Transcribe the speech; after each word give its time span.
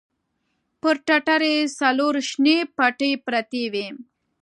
پر 0.81 0.95
ټټر 1.05 1.41
يې 1.51 1.57
څلور 1.79 2.13
شنې 2.29 2.57
پټې 2.77 3.11
پرتې 3.25 3.63
وې. 3.73 3.87